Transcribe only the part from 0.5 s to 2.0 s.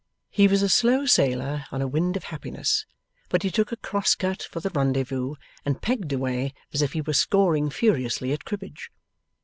a slow sailer on a